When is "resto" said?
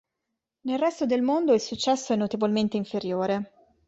0.79-1.05